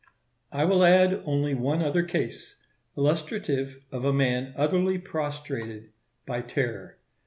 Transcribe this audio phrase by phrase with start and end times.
[0.51, 2.55] I will add only one other case,
[2.97, 5.91] illustrative of a man utterly prostrated
[6.25, 6.97] by terror.